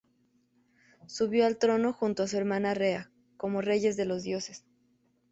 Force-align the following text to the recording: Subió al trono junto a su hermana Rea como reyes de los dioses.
Subió 1.05 1.45
al 1.45 1.59
trono 1.59 1.93
junto 1.93 2.23
a 2.23 2.27
su 2.27 2.35
hermana 2.35 2.73
Rea 2.73 3.11
como 3.37 3.61
reyes 3.61 3.97
de 3.97 4.05
los 4.05 4.23
dioses. 4.23 4.65